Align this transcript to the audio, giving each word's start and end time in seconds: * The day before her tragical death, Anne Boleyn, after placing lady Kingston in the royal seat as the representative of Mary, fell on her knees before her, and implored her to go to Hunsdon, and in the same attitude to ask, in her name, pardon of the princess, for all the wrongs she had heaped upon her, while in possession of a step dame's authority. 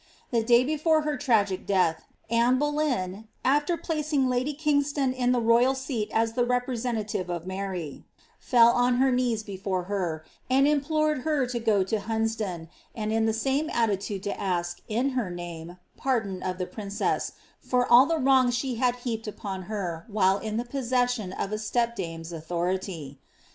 * 0.19 0.31
The 0.31 0.41
day 0.41 0.63
before 0.63 1.01
her 1.03 1.15
tragical 1.15 1.63
death, 1.63 2.05
Anne 2.27 2.57
Boleyn, 2.57 3.27
after 3.45 3.77
placing 3.77 4.27
lady 4.27 4.51
Kingston 4.55 5.13
in 5.13 5.31
the 5.31 5.39
royal 5.39 5.75
seat 5.75 6.09
as 6.11 6.33
the 6.33 6.43
representative 6.43 7.29
of 7.29 7.45
Mary, 7.45 8.03
fell 8.39 8.69
on 8.69 8.95
her 8.95 9.11
knees 9.11 9.43
before 9.43 9.83
her, 9.83 10.25
and 10.49 10.67
implored 10.67 11.19
her 11.19 11.45
to 11.45 11.59
go 11.59 11.83
to 11.83 11.99
Hunsdon, 11.99 12.67
and 12.95 13.13
in 13.13 13.27
the 13.27 13.31
same 13.31 13.69
attitude 13.69 14.23
to 14.23 14.39
ask, 14.41 14.79
in 14.87 15.09
her 15.09 15.29
name, 15.29 15.77
pardon 15.97 16.41
of 16.41 16.57
the 16.57 16.65
princess, 16.65 17.33
for 17.59 17.85
all 17.85 18.07
the 18.07 18.17
wrongs 18.17 18.55
she 18.57 18.77
had 18.77 18.95
heaped 19.05 19.27
upon 19.27 19.65
her, 19.69 20.05
while 20.07 20.39
in 20.39 20.57
possession 20.63 21.31
of 21.31 21.51
a 21.51 21.59
step 21.59 21.95
dame's 21.95 22.31
authority. 22.31 23.19